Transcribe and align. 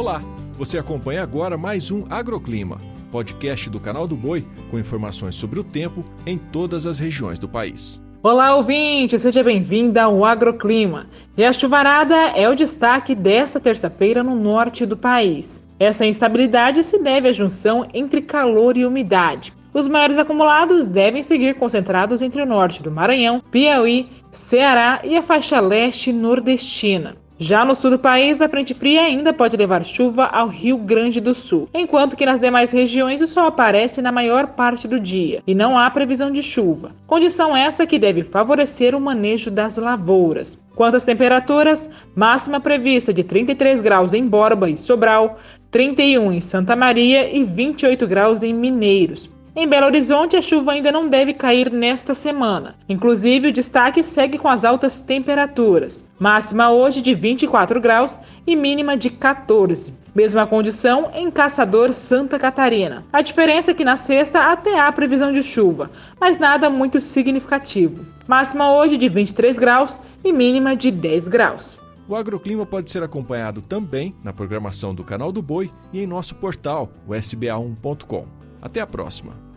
Olá, 0.00 0.22
você 0.56 0.78
acompanha 0.78 1.22
agora 1.22 1.58
mais 1.58 1.90
um 1.90 2.06
Agroclima, 2.08 2.80
podcast 3.12 3.68
do 3.68 3.78
canal 3.78 4.08
do 4.08 4.16
Boi 4.16 4.46
com 4.70 4.78
informações 4.78 5.34
sobre 5.34 5.60
o 5.60 5.62
tempo 5.62 6.02
em 6.24 6.38
todas 6.38 6.86
as 6.86 6.98
regiões 6.98 7.38
do 7.38 7.46
país. 7.46 8.00
Olá, 8.22 8.56
ouvinte, 8.56 9.18
seja 9.18 9.42
bem-vinda 9.42 10.04
ao 10.04 10.24
Agroclima. 10.24 11.06
E 11.36 11.44
a 11.44 11.52
chuvarada 11.52 12.16
é 12.16 12.48
o 12.48 12.54
destaque 12.54 13.14
desta 13.14 13.60
terça-feira 13.60 14.24
no 14.24 14.34
norte 14.34 14.86
do 14.86 14.96
país. 14.96 15.68
Essa 15.78 16.06
instabilidade 16.06 16.82
se 16.82 16.98
deve 16.98 17.28
à 17.28 17.32
junção 17.32 17.86
entre 17.92 18.22
calor 18.22 18.78
e 18.78 18.86
umidade. 18.86 19.52
Os 19.74 19.86
maiores 19.86 20.16
acumulados 20.16 20.86
devem 20.86 21.22
seguir 21.22 21.56
concentrados 21.56 22.22
entre 22.22 22.40
o 22.40 22.46
norte 22.46 22.82
do 22.82 22.90
Maranhão, 22.90 23.42
Piauí, 23.50 24.08
Ceará 24.30 25.02
e 25.04 25.14
a 25.14 25.20
faixa 25.20 25.60
leste 25.60 26.10
nordestina. 26.10 27.19
Já 27.42 27.64
no 27.64 27.74
sul 27.74 27.92
do 27.92 27.98
país, 27.98 28.42
a 28.42 28.50
frente 28.50 28.74
fria 28.74 29.00
ainda 29.00 29.32
pode 29.32 29.56
levar 29.56 29.82
chuva 29.82 30.26
ao 30.26 30.46
Rio 30.46 30.76
Grande 30.76 31.22
do 31.22 31.32
Sul, 31.32 31.70
enquanto 31.72 32.14
que 32.14 32.26
nas 32.26 32.38
demais 32.38 32.70
regiões 32.70 33.22
o 33.22 33.26
sol 33.26 33.46
aparece 33.46 34.02
na 34.02 34.12
maior 34.12 34.48
parte 34.48 34.86
do 34.86 35.00
dia 35.00 35.42
e 35.46 35.54
não 35.54 35.78
há 35.78 35.90
previsão 35.90 36.30
de 36.30 36.42
chuva. 36.42 36.94
Condição 37.06 37.56
essa 37.56 37.86
que 37.86 37.98
deve 37.98 38.22
favorecer 38.22 38.94
o 38.94 39.00
manejo 39.00 39.50
das 39.50 39.78
lavouras. 39.78 40.58
Quanto 40.74 40.96
às 40.98 41.06
temperaturas, 41.06 41.88
máxima 42.14 42.60
prevista 42.60 43.10
de 43.10 43.24
33 43.24 43.80
graus 43.80 44.12
em 44.12 44.28
Borba 44.28 44.68
e 44.68 44.76
Sobral, 44.76 45.38
31 45.70 46.32
em 46.32 46.40
Santa 46.42 46.76
Maria 46.76 47.34
e 47.34 47.42
28 47.42 48.06
graus 48.06 48.42
em 48.42 48.52
Mineiros. 48.52 49.30
Em 49.60 49.68
Belo 49.68 49.84
Horizonte, 49.84 50.38
a 50.38 50.40
chuva 50.40 50.72
ainda 50.72 50.90
não 50.90 51.06
deve 51.06 51.34
cair 51.34 51.70
nesta 51.70 52.14
semana. 52.14 52.76
Inclusive, 52.88 53.48
o 53.48 53.52
destaque 53.52 54.02
segue 54.02 54.38
com 54.38 54.48
as 54.48 54.64
altas 54.64 55.02
temperaturas. 55.02 56.02
Máxima 56.18 56.70
hoje 56.70 57.02
de 57.02 57.12
24 57.12 57.78
graus 57.78 58.18
e 58.46 58.56
mínima 58.56 58.96
de 58.96 59.10
14. 59.10 59.92
Mesma 60.14 60.46
condição 60.46 61.10
em 61.12 61.30
Caçador, 61.30 61.92
Santa 61.92 62.38
Catarina. 62.38 63.04
A 63.12 63.20
diferença 63.20 63.72
é 63.72 63.74
que 63.74 63.84
na 63.84 63.98
sexta 63.98 64.50
até 64.50 64.80
há 64.80 64.90
previsão 64.90 65.30
de 65.30 65.42
chuva, 65.42 65.90
mas 66.18 66.38
nada 66.38 66.70
muito 66.70 66.98
significativo. 66.98 68.06
Máxima 68.26 68.72
hoje 68.72 68.96
de 68.96 69.10
23 69.10 69.58
graus 69.58 70.00
e 70.24 70.32
mínima 70.32 70.74
de 70.74 70.90
10 70.90 71.28
graus. 71.28 71.78
O 72.08 72.16
agroclima 72.16 72.64
pode 72.64 72.90
ser 72.90 73.02
acompanhado 73.02 73.60
também 73.60 74.14
na 74.24 74.32
programação 74.32 74.94
do 74.94 75.04
Canal 75.04 75.30
do 75.30 75.42
Boi 75.42 75.70
e 75.92 76.00
em 76.00 76.06
nosso 76.06 76.34
portal, 76.36 76.88
o 77.06 77.12
sba1.com. 77.12 78.24
Até 78.62 78.80
a 78.80 78.86
próxima! 78.86 79.49